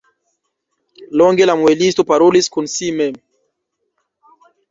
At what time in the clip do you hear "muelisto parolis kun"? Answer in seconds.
1.59-2.71